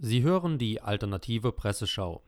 Sie 0.00 0.22
hören 0.22 0.58
die 0.58 0.80
alternative 0.80 1.50
Presseschau. 1.50 2.22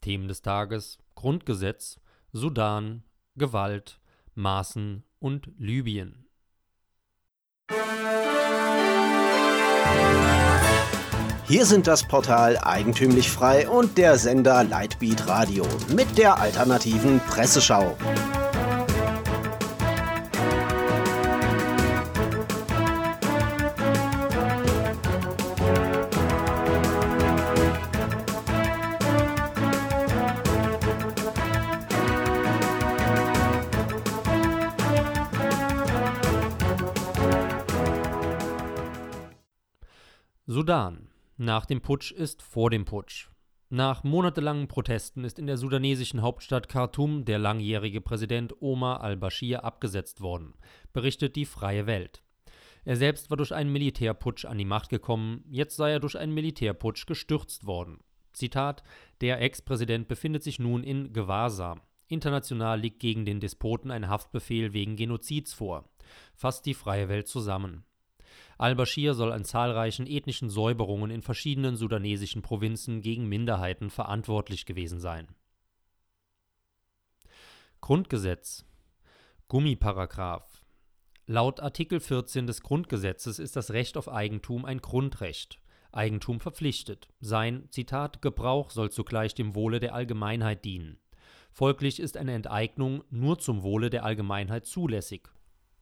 Themen 0.00 0.28
des 0.28 0.42
Tages: 0.42 0.98
Grundgesetz, 1.16 1.98
Sudan, 2.32 3.02
Gewalt, 3.34 4.00
Maßen 4.36 5.02
und 5.18 5.50
Libyen. 5.58 6.28
Hier 11.48 11.66
sind 11.66 11.88
das 11.88 12.06
Portal 12.06 12.58
Eigentümlich 12.58 13.28
Frei 13.28 13.68
und 13.68 13.98
der 13.98 14.18
Sender 14.18 14.62
Lightbeat 14.62 15.26
Radio 15.26 15.66
mit 15.94 16.18
der 16.18 16.38
alternativen 16.38 17.18
Presseschau. 17.20 17.96
Sudan. 40.48 41.08
Nach 41.38 41.66
dem 41.66 41.80
Putsch 41.80 42.12
ist 42.12 42.40
vor 42.40 42.70
dem 42.70 42.84
Putsch. 42.84 43.30
Nach 43.68 44.04
monatelangen 44.04 44.68
Protesten 44.68 45.24
ist 45.24 45.40
in 45.40 45.48
der 45.48 45.56
sudanesischen 45.56 46.22
Hauptstadt 46.22 46.68
Khartoum 46.68 47.24
der 47.24 47.40
langjährige 47.40 48.00
Präsident 48.00 48.54
Omar 48.62 49.00
al-Bashir 49.00 49.64
abgesetzt 49.64 50.20
worden, 50.20 50.54
berichtet 50.92 51.34
die 51.34 51.46
Freie 51.46 51.88
Welt. 51.88 52.22
Er 52.84 52.94
selbst 52.94 53.28
war 53.28 53.36
durch 53.36 53.52
einen 53.52 53.72
Militärputsch 53.72 54.44
an 54.44 54.56
die 54.56 54.64
Macht 54.64 54.88
gekommen, 54.88 55.42
jetzt 55.50 55.74
sei 55.74 55.90
er 55.90 55.98
durch 55.98 56.16
einen 56.16 56.32
Militärputsch 56.32 57.06
gestürzt 57.06 57.66
worden. 57.66 57.98
Zitat: 58.32 58.84
Der 59.20 59.42
Ex-Präsident 59.42 60.06
befindet 60.06 60.44
sich 60.44 60.60
nun 60.60 60.84
in 60.84 61.12
Gewahrsam. 61.12 61.80
International 62.06 62.78
liegt 62.78 63.00
gegen 63.00 63.24
den 63.24 63.40
Despoten 63.40 63.90
ein 63.90 64.08
Haftbefehl 64.08 64.72
wegen 64.72 64.94
Genozids 64.94 65.52
vor. 65.52 65.90
Fasst 66.36 66.66
die 66.66 66.74
Freie 66.74 67.08
Welt 67.08 67.26
zusammen. 67.26 67.84
Al-Bashir 68.58 69.14
soll 69.14 69.32
an 69.32 69.44
zahlreichen 69.44 70.06
ethnischen 70.06 70.48
Säuberungen 70.48 71.10
in 71.10 71.22
verschiedenen 71.22 71.76
sudanesischen 71.76 72.42
Provinzen 72.42 73.02
gegen 73.02 73.28
Minderheiten 73.28 73.90
verantwortlich 73.90 74.64
gewesen 74.64 74.98
sein. 74.98 75.28
Grundgesetz 77.80 78.64
Gummiparagraph 79.48 80.64
Laut 81.26 81.60
Artikel 81.60 82.00
14 82.00 82.46
des 82.46 82.62
Grundgesetzes 82.62 83.38
ist 83.38 83.56
das 83.56 83.72
Recht 83.72 83.96
auf 83.96 84.08
Eigentum 84.08 84.64
ein 84.64 84.80
Grundrecht. 84.80 85.60
Eigentum 85.92 86.40
verpflichtet. 86.40 87.08
Sein, 87.20 87.68
Zitat, 87.70 88.22
Gebrauch 88.22 88.70
soll 88.70 88.90
zugleich 88.90 89.34
dem 89.34 89.54
Wohle 89.54 89.80
der 89.80 89.94
Allgemeinheit 89.94 90.64
dienen. 90.64 90.98
Folglich 91.50 92.00
ist 92.00 92.16
eine 92.16 92.32
Enteignung 92.32 93.02
nur 93.10 93.38
zum 93.38 93.62
Wohle 93.62 93.90
der 93.90 94.04
Allgemeinheit 94.04 94.66
zulässig 94.66 95.28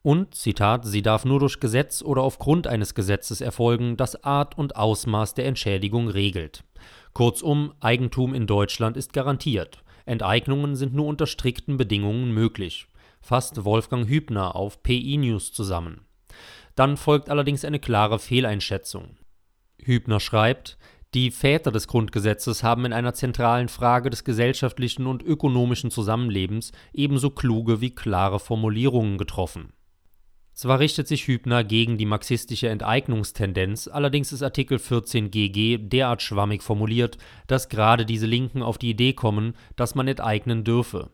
und, 0.05 0.35
Zitat, 0.35 0.85
sie 0.85 1.01
darf 1.01 1.25
nur 1.25 1.41
durch 1.41 1.61
Gesetz 1.61 2.03
oder 2.03 2.21
aufgrund 2.21 2.67
eines 2.67 2.95
Gesetzes 2.95 3.41
erfolgen, 3.41 3.97
das 3.97 4.23
Art 4.23 4.59
und 4.59 4.77
Ausmaß 4.77 5.33
der 5.33 5.47
Entschädigung 5.47 6.09
regelt. 6.09 6.63
Kurzum, 7.15 7.73
Eigentum 7.81 8.35
in 8.35 8.47
Deutschland 8.47 8.99
ist 8.99 9.15
garantiert. 9.15 9.83
Enteignungen 10.05 10.77
sind 10.77 10.93
nur 10.93 11.07
unter 11.07 11.27
strikten 11.27 11.79
Bedingungen 11.79 12.35
möglich. 12.35 12.87
Fasst 13.23 13.65
Wolfgang 13.65 14.07
Hübner 14.07 14.55
auf 14.55 14.83
PI 14.83 15.17
News 15.17 15.55
zusammen. 15.55 16.03
Dann 16.75 16.99
folgt 16.99 17.31
allerdings 17.31 17.65
eine 17.65 17.79
klare 17.79 18.19
Fehleinschätzung. 18.19 19.17
Hübner 19.83 20.21
schreibt, 20.21 20.77
die 21.15 21.31
Väter 21.31 21.73
des 21.73 21.89
Grundgesetzes 21.89 22.63
haben 22.63 22.85
in 22.85 22.93
einer 22.93 23.15
zentralen 23.15 23.69
Frage 23.69 24.11
des 24.11 24.23
gesellschaftlichen 24.23 25.07
und 25.07 25.23
ökonomischen 25.23 25.91
Zusammenlebens 25.91 26.73
ebenso 26.93 27.31
kluge 27.31 27.81
wie 27.81 27.95
klare 27.95 28.39
Formulierungen 28.39 29.17
getroffen. 29.17 29.73
Zwar 30.55 30.79
richtet 30.79 31.09
sich 31.09 31.27
Hübner 31.27 31.65
gegen 31.65 31.99
die 31.99 32.07
marxistische 32.07 32.69
Enteignungstendenz, 32.69 33.89
allerdings 33.89 34.33
ist 34.33 34.43
Artikel 34.45 34.79
14 34.79 35.33
GG 35.33 35.79
derart 35.79 36.23
schwammig 36.23 36.63
formuliert, 36.63 37.19
dass 37.49 37.69
gerade 37.69 38.07
diese 38.07 38.27
Linken 38.27 38.63
auf 38.63 38.79
die 38.79 38.91
Idee 38.91 39.15
kommen, 39.15 39.55
dass 39.75 39.97
man 39.97 40.07
enteignen 40.07 40.63
dürfe. 40.63 41.11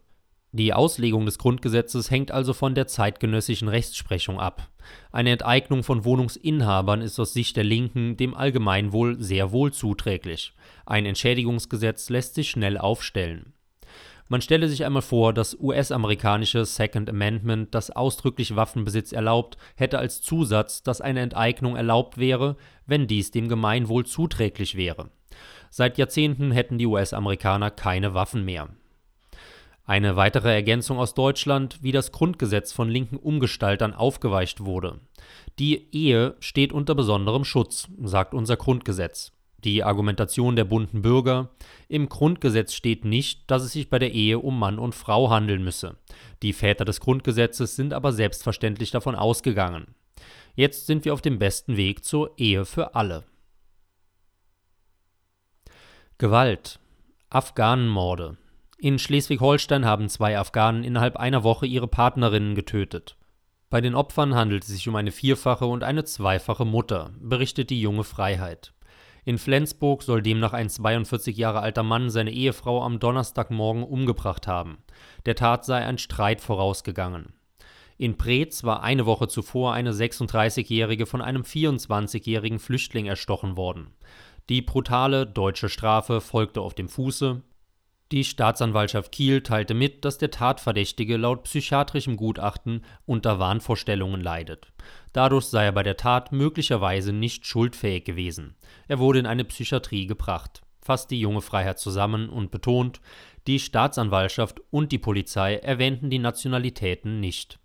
Die 0.52 0.74
Auslegung 0.74 1.24
des 1.24 1.38
Grundgesetzes 1.38 2.10
hängt 2.10 2.32
also 2.32 2.52
von 2.52 2.74
der 2.74 2.86
zeitgenössischen 2.86 3.68
Rechtsprechung 3.68 4.38
ab. 4.38 4.68
Eine 5.10 5.30
Enteignung 5.30 5.84
von 5.84 6.04
Wohnungsinhabern 6.04 7.00
ist 7.00 7.18
aus 7.18 7.32
Sicht 7.32 7.56
der 7.56 7.64
Linken 7.64 8.18
dem 8.18 8.34
Allgemeinwohl 8.34 9.22
sehr 9.22 9.52
wohl 9.52 9.72
zuträglich. 9.72 10.52
Ein 10.84 11.06
Entschädigungsgesetz 11.06 12.10
lässt 12.10 12.34
sich 12.34 12.50
schnell 12.50 12.76
aufstellen 12.76 13.54
man 14.30 14.40
stelle 14.40 14.68
sich 14.68 14.84
einmal 14.84 15.02
vor, 15.02 15.32
das 15.32 15.58
US-amerikanische 15.58 16.64
Second 16.64 17.10
Amendment, 17.10 17.74
das 17.74 17.90
ausdrücklich 17.90 18.54
Waffenbesitz 18.54 19.10
erlaubt, 19.10 19.58
hätte 19.74 19.98
als 19.98 20.22
Zusatz, 20.22 20.84
dass 20.84 21.00
eine 21.00 21.18
Enteignung 21.18 21.74
erlaubt 21.74 22.16
wäre, 22.16 22.56
wenn 22.86 23.08
dies 23.08 23.32
dem 23.32 23.48
Gemeinwohl 23.48 24.06
zuträglich 24.06 24.76
wäre. 24.76 25.10
Seit 25.68 25.98
Jahrzehnten 25.98 26.52
hätten 26.52 26.78
die 26.78 26.86
US-Amerikaner 26.86 27.72
keine 27.72 28.14
Waffen 28.14 28.44
mehr. 28.44 28.68
Eine 29.84 30.14
weitere 30.14 30.54
Ergänzung 30.54 30.98
aus 31.00 31.14
Deutschland, 31.14 31.82
wie 31.82 31.90
das 31.90 32.12
Grundgesetz 32.12 32.72
von 32.72 32.88
linken 32.88 33.16
Umgestaltern 33.16 33.94
aufgeweicht 33.94 34.64
wurde. 34.64 35.00
Die 35.58 35.92
Ehe 35.92 36.36
steht 36.38 36.72
unter 36.72 36.94
besonderem 36.94 37.44
Schutz, 37.44 37.88
sagt 38.00 38.32
unser 38.32 38.56
Grundgesetz. 38.56 39.32
Die 39.64 39.84
Argumentation 39.84 40.56
der 40.56 40.64
bunten 40.64 41.02
Bürger 41.02 41.50
Im 41.88 42.08
Grundgesetz 42.08 42.72
steht 42.72 43.04
nicht, 43.04 43.50
dass 43.50 43.62
es 43.62 43.72
sich 43.72 43.90
bei 43.90 43.98
der 43.98 44.12
Ehe 44.12 44.38
um 44.38 44.58
Mann 44.58 44.78
und 44.78 44.94
Frau 44.94 45.30
handeln 45.30 45.62
müsse. 45.62 45.96
Die 46.42 46.52
Väter 46.52 46.84
des 46.84 47.00
Grundgesetzes 47.00 47.76
sind 47.76 47.92
aber 47.92 48.12
selbstverständlich 48.12 48.90
davon 48.90 49.14
ausgegangen. 49.14 49.94
Jetzt 50.54 50.86
sind 50.86 51.04
wir 51.04 51.12
auf 51.12 51.22
dem 51.22 51.38
besten 51.38 51.76
Weg 51.76 52.04
zur 52.04 52.32
Ehe 52.38 52.64
für 52.64 52.94
alle. 52.94 53.24
Gewalt 56.18 56.80
Afghanenmorde 57.28 58.36
In 58.78 58.98
Schleswig-Holstein 58.98 59.84
haben 59.84 60.08
zwei 60.08 60.38
Afghanen 60.38 60.84
innerhalb 60.84 61.16
einer 61.16 61.44
Woche 61.44 61.66
ihre 61.66 61.88
Partnerinnen 61.88 62.54
getötet. 62.54 63.16
Bei 63.70 63.80
den 63.80 63.94
Opfern 63.94 64.34
handelt 64.34 64.64
es 64.64 64.70
sich 64.70 64.88
um 64.88 64.96
eine 64.96 65.12
vierfache 65.12 65.64
und 65.64 65.84
eine 65.84 66.04
zweifache 66.04 66.64
Mutter, 66.64 67.12
berichtet 67.20 67.70
die 67.70 67.80
junge 67.80 68.04
Freiheit. 68.04 68.72
In 69.24 69.38
Flensburg 69.38 70.02
soll 70.02 70.22
demnach 70.22 70.52
ein 70.52 70.68
42 70.68 71.36
Jahre 71.36 71.60
alter 71.60 71.82
Mann 71.82 72.10
seine 72.10 72.32
Ehefrau 72.32 72.82
am 72.82 72.98
Donnerstagmorgen 72.98 73.82
umgebracht 73.82 74.46
haben. 74.46 74.78
Der 75.26 75.34
Tat 75.34 75.64
sei 75.64 75.84
ein 75.84 75.98
Streit 75.98 76.40
vorausgegangen. 76.40 77.34
In 77.98 78.16
Preetz 78.16 78.64
war 78.64 78.82
eine 78.82 79.04
Woche 79.04 79.28
zuvor 79.28 79.74
eine 79.74 79.92
36-Jährige 79.92 81.04
von 81.04 81.20
einem 81.20 81.42
24-jährigen 81.42 82.58
Flüchtling 82.58 83.04
erstochen 83.04 83.58
worden. 83.58 83.88
Die 84.48 84.62
brutale 84.62 85.26
deutsche 85.26 85.68
Strafe 85.68 86.22
folgte 86.22 86.62
auf 86.62 86.74
dem 86.74 86.88
Fuße, 86.88 87.42
die 88.12 88.24
Staatsanwaltschaft 88.24 89.12
Kiel 89.12 89.42
teilte 89.42 89.74
mit, 89.74 90.04
dass 90.04 90.18
der 90.18 90.30
Tatverdächtige 90.30 91.16
laut 91.16 91.44
psychiatrischem 91.44 92.16
Gutachten 92.16 92.84
unter 93.06 93.38
Wahnvorstellungen 93.38 94.20
leidet. 94.20 94.72
Dadurch 95.12 95.46
sei 95.46 95.66
er 95.66 95.72
bei 95.72 95.84
der 95.84 95.96
Tat 95.96 96.32
möglicherweise 96.32 97.12
nicht 97.12 97.46
schuldfähig 97.46 98.04
gewesen. 98.04 98.56
Er 98.88 98.98
wurde 98.98 99.20
in 99.20 99.26
eine 99.26 99.44
Psychiatrie 99.44 100.06
gebracht, 100.06 100.62
fasst 100.80 101.10
die 101.10 101.20
junge 101.20 101.40
Freiheit 101.40 101.78
zusammen 101.78 102.28
und 102.28 102.50
betont, 102.50 103.00
die 103.46 103.60
Staatsanwaltschaft 103.60 104.60
und 104.70 104.90
die 104.92 104.98
Polizei 104.98 105.56
erwähnten 105.56 106.10
die 106.10 106.18
Nationalitäten 106.18 107.20
nicht. 107.20 107.60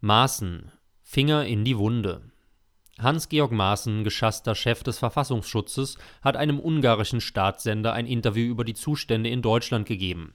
Maßen 0.00 0.72
Finger 1.02 1.44
in 1.46 1.64
die 1.64 1.78
Wunde 1.78 2.30
Hans-Georg 3.00 3.50
Maaßen, 3.50 4.04
geschasster 4.04 4.54
Chef 4.54 4.82
des 4.82 4.98
Verfassungsschutzes, 4.98 5.98
hat 6.22 6.36
einem 6.36 6.60
ungarischen 6.60 7.20
Staatssender 7.20 7.92
ein 7.92 8.06
Interview 8.06 8.50
über 8.50 8.64
die 8.64 8.74
Zustände 8.74 9.30
in 9.30 9.42
Deutschland 9.42 9.86
gegeben. 9.86 10.34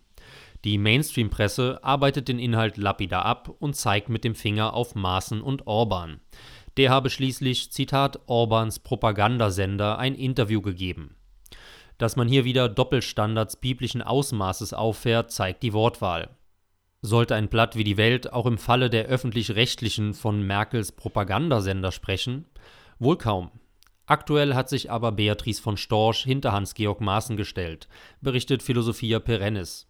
Die 0.65 0.77
Mainstream-Presse 0.77 1.79
arbeitet 1.83 2.27
den 2.27 2.37
Inhalt 2.37 2.75
lapidar 2.75 3.25
ab 3.25 3.49
und 3.59 3.75
zeigt 3.75 4.09
mit 4.09 4.25
dem 4.25 4.35
Finger 4.35 4.73
auf 4.73 4.93
Maaßen 4.93 5.41
und 5.41 5.67
Orban. 5.67 6.19
Der 6.75 6.89
habe 6.89 7.09
schließlich, 7.09 7.71
Zitat, 7.71 8.19
Orbans 8.25 8.79
Propagandasender 8.79 9.97
ein 9.97 10.15
Interview 10.15 10.61
gegeben. 10.61 11.15
Dass 11.97 12.15
man 12.15 12.27
hier 12.27 12.43
wieder 12.43 12.67
Doppelstandards 12.67 13.57
biblischen 13.57 14.01
Ausmaßes 14.01 14.73
auffährt, 14.73 15.31
zeigt 15.31 15.63
die 15.63 15.73
Wortwahl. 15.73 16.29
Sollte 17.01 17.35
ein 17.35 17.47
Blatt 17.47 17.77
wie 17.77 17.85
die 17.85 17.97
Welt 17.97 18.33
auch 18.33 18.45
im 18.45 18.57
Falle 18.57 18.89
der 18.89 19.05
öffentlich-rechtlichen 19.05 20.13
von 20.13 20.45
Merkels 20.45 20.91
Propagandasender 20.91 21.93
sprechen? 21.93 22.45
Wohl 22.99 23.17
kaum. 23.17 23.51
Aktuell 24.05 24.53
hat 24.53 24.69
sich 24.69 24.91
aber 24.91 25.11
Beatrice 25.13 25.61
von 25.61 25.77
Storch 25.77 26.23
hinter 26.23 26.51
Hans-Georg 26.51 26.99
Maaßen 26.99 27.37
gestellt, 27.37 27.87
berichtet 28.21 28.63
Philosophia 28.63 29.19
Perennis. 29.19 29.88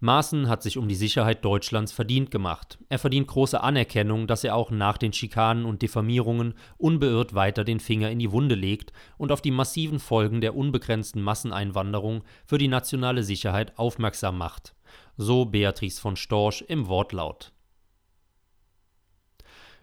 Maaßen 0.00 0.48
hat 0.48 0.62
sich 0.62 0.76
um 0.76 0.88
die 0.88 0.94
Sicherheit 0.94 1.42
Deutschlands 1.42 1.90
verdient 1.90 2.30
gemacht. 2.30 2.78
Er 2.90 2.98
verdient 2.98 3.28
große 3.28 3.60
Anerkennung, 3.60 4.26
dass 4.26 4.44
er 4.44 4.54
auch 4.54 4.70
nach 4.70 4.98
den 4.98 5.14
Schikanen 5.14 5.64
und 5.64 5.80
Diffamierungen 5.80 6.54
unbeirrt 6.76 7.34
weiter 7.34 7.64
den 7.64 7.80
Finger 7.80 8.10
in 8.10 8.18
die 8.18 8.30
Wunde 8.30 8.54
legt 8.54 8.92
und 9.16 9.32
auf 9.32 9.40
die 9.40 9.50
massiven 9.50 9.98
Folgen 9.98 10.42
der 10.42 10.54
unbegrenzten 10.54 11.22
Masseneinwanderung 11.22 12.24
für 12.44 12.58
die 12.58 12.68
nationale 12.68 13.22
Sicherheit 13.22 13.78
aufmerksam 13.78 14.36
macht. 14.36 14.74
So 15.16 15.46
Beatrice 15.46 15.98
von 15.98 16.16
Storch 16.16 16.62
im 16.68 16.88
Wortlaut. 16.88 17.52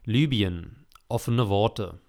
Libyen. 0.05 0.85
Offene 1.09 1.49
Worte. 1.49 1.99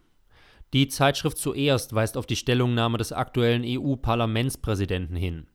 Die 0.75 0.89
Zeitschrift 0.89 1.39
zuerst 1.39 1.95
weist 1.95 2.17
auf 2.17 2.27
die 2.27 2.37
Stellungnahme 2.37 2.99
des 2.99 3.13
aktuellen 3.13 3.63
EU-Parlamentspräsidenten 3.65 5.17
hin. 5.17 5.47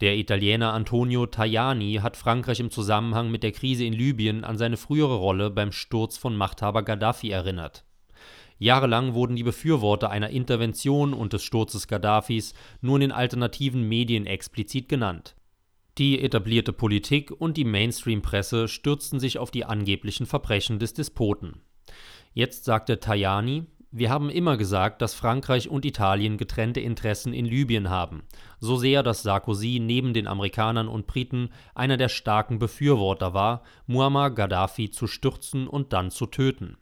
Der 0.00 0.16
Italiener 0.16 0.74
Antonio 0.74 1.26
Tajani 1.26 1.94
hat 2.02 2.16
Frankreich 2.16 2.60
im 2.60 2.70
Zusammenhang 2.70 3.32
mit 3.32 3.42
der 3.42 3.50
Krise 3.50 3.84
in 3.84 3.92
Libyen 3.92 4.44
an 4.44 4.56
seine 4.56 4.76
frühere 4.76 5.16
Rolle 5.16 5.50
beim 5.50 5.72
Sturz 5.72 6.16
von 6.16 6.36
Machthaber 6.36 6.84
Gaddafi 6.84 7.30
erinnert. 7.30 7.84
Jahrelang 8.58 9.14
wurden 9.14 9.34
die 9.34 9.42
Befürworter 9.42 10.10
einer 10.10 10.30
Intervention 10.30 11.12
und 11.12 11.32
des 11.32 11.42
Sturzes 11.42 11.88
Gaddafis 11.88 12.54
nur 12.80 12.96
in 12.96 13.00
den 13.00 13.12
alternativen 13.12 13.88
Medien 13.88 14.26
explizit 14.26 14.88
genannt. 14.88 15.34
Die 15.96 16.22
etablierte 16.22 16.72
Politik 16.72 17.32
und 17.32 17.56
die 17.56 17.64
Mainstream-Presse 17.64 18.68
stürzten 18.68 19.18
sich 19.18 19.38
auf 19.38 19.50
die 19.50 19.64
angeblichen 19.64 20.26
Verbrechen 20.26 20.78
des 20.78 20.94
Despoten. 20.94 21.60
Jetzt 22.34 22.64
sagte 22.64 23.00
Tajani, 23.00 23.66
wir 23.90 24.10
haben 24.10 24.28
immer 24.28 24.58
gesagt, 24.58 25.00
dass 25.00 25.14
Frankreich 25.14 25.70
und 25.70 25.86
Italien 25.86 26.36
getrennte 26.36 26.80
Interessen 26.80 27.32
in 27.32 27.46
Libyen 27.46 27.88
haben, 27.88 28.22
so 28.60 28.76
sehr, 28.76 29.02
dass 29.02 29.22
Sarkozy 29.22 29.80
neben 29.80 30.12
den 30.12 30.26
Amerikanern 30.26 30.88
und 30.88 31.06
Briten 31.06 31.48
einer 31.74 31.96
der 31.96 32.10
starken 32.10 32.58
Befürworter 32.58 33.32
war, 33.32 33.62
Muammar 33.86 34.30
Gaddafi 34.30 34.90
zu 34.90 35.06
stürzen 35.06 35.66
und 35.66 35.94
dann 35.94 36.10
zu 36.10 36.26
töten. 36.26 36.76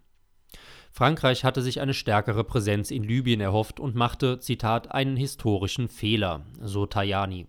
Frankreich 0.91 1.45
hatte 1.45 1.63
sich 1.63 1.81
eine 1.81 1.95
stärkere 1.95 2.43
Präsenz 2.43 2.91
in 2.91 3.05
Libyen 3.05 3.41
erhofft 3.41 3.79
und 3.79 3.95
machte, 3.95 4.41
Zitat, 4.41 4.93
einen 4.93 5.17
historischen 5.17 5.89
Fehler, 5.89 6.47
so 6.61 6.87
Tajani. 6.87 7.47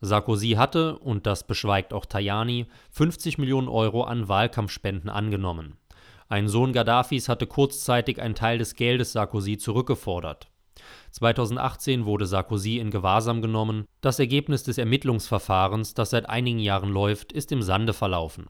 Sarkozy 0.00 0.52
hatte, 0.52 0.98
und 0.98 1.26
das 1.26 1.46
beschweigt 1.46 1.92
auch 1.92 2.06
Tajani, 2.06 2.66
50 2.90 3.38
Millionen 3.38 3.68
Euro 3.68 4.04
an 4.04 4.28
Wahlkampfspenden 4.28 5.10
angenommen. 5.10 5.76
Ein 6.32 6.48
Sohn 6.48 6.72
Gaddafis 6.72 7.28
hatte 7.28 7.46
kurzzeitig 7.46 8.18
einen 8.18 8.34
Teil 8.34 8.56
des 8.56 8.74
Geldes 8.74 9.12
Sarkozy 9.12 9.58
zurückgefordert. 9.58 10.48
2018 11.10 12.06
wurde 12.06 12.24
Sarkozy 12.24 12.78
in 12.78 12.90
Gewahrsam 12.90 13.42
genommen. 13.42 13.84
Das 14.00 14.18
Ergebnis 14.18 14.62
des 14.62 14.78
Ermittlungsverfahrens, 14.78 15.92
das 15.92 16.08
seit 16.08 16.30
einigen 16.30 16.58
Jahren 16.58 16.88
läuft, 16.88 17.32
ist 17.32 17.52
im 17.52 17.60
Sande 17.60 17.92
verlaufen. 17.92 18.46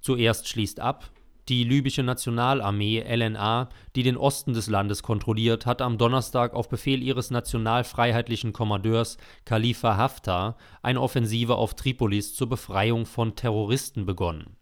Zuerst 0.00 0.48
schließt 0.48 0.80
ab, 0.80 1.10
die 1.50 1.64
libysche 1.64 2.02
Nationalarmee 2.02 3.04
LNA, 3.06 3.68
die 3.96 4.02
den 4.02 4.16
Osten 4.16 4.54
des 4.54 4.68
Landes 4.68 5.02
kontrolliert, 5.02 5.66
hat 5.66 5.82
am 5.82 5.98
Donnerstag 5.98 6.54
auf 6.54 6.70
Befehl 6.70 7.02
ihres 7.02 7.30
nationalfreiheitlichen 7.30 8.54
Kommandeurs 8.54 9.18
Khalifa 9.44 9.98
Haftar 9.98 10.56
eine 10.80 11.02
Offensive 11.02 11.56
auf 11.56 11.74
Tripolis 11.74 12.34
zur 12.34 12.48
Befreiung 12.48 13.04
von 13.04 13.36
Terroristen 13.36 14.06
begonnen. 14.06 14.56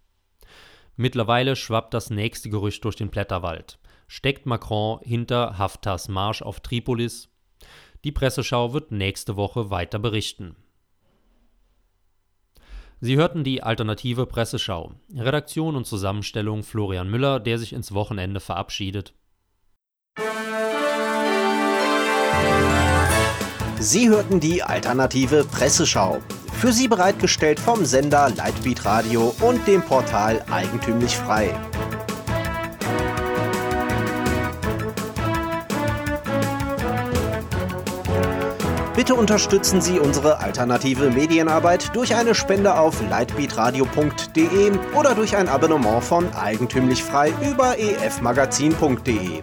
Mittlerweile 1.03 1.57
schwappt 1.57 1.95
das 1.95 2.11
nächste 2.11 2.49
Gerücht 2.49 2.85
durch 2.85 2.95
den 2.95 3.09
Blätterwald. 3.09 3.81
Steckt 4.07 4.47
Macron 4.47 5.01
hinter 5.03 5.59
Haftars 5.59 6.07
Marsch 6.07 6.43
auf 6.43 6.61
Tripolis? 6.61 7.29
Die 8.05 8.13
Presseschau 8.13 8.73
wird 8.73 8.93
nächste 8.93 9.35
Woche 9.35 9.69
weiter 9.69 9.99
berichten. 9.99 10.55
Sie 13.01 13.17
hörten 13.17 13.43
die 13.43 13.65
alternative 13.65 14.27
Presseschau. 14.27 14.93
Redaktion 15.13 15.75
und 15.75 15.89
Zusammenstellung 15.89 16.63
Florian 16.63 17.11
Müller, 17.11 17.41
der 17.41 17.59
sich 17.59 17.73
ins 17.73 17.93
Wochenende 17.93 18.39
verabschiedet. 18.39 19.13
Sie 23.81 24.09
hörten 24.09 24.39
die 24.39 24.63
alternative 24.63 25.43
Presseschau. 25.51 26.23
Für 26.63 26.73
Sie 26.73 26.87
bereitgestellt 26.87 27.59
vom 27.59 27.85
Sender 27.85 28.31
Lightbeat 28.37 28.85
Radio 28.85 29.35
und 29.41 29.67
dem 29.67 29.83
Portal 29.83 30.45
Eigentümlich 30.49 31.17
Frei. 31.17 31.53
Bitte 38.95 39.17
unterstützen 39.17 39.81
Sie 39.81 39.99
unsere 39.99 40.39
alternative 40.39 41.11
Medienarbeit 41.11 41.97
durch 41.97 42.15
eine 42.15 42.33
Spende 42.33 42.79
auf 42.79 43.03
lightbeatradio.de 43.11 44.71
oder 44.95 45.17
durch 45.17 45.37
ein 45.37 45.49
Abonnement 45.49 46.05
von 46.05 46.33
Eigentümlich 46.33 47.03
Frei 47.03 47.35
über 47.43 47.77
efmagazin.de. 47.77 49.43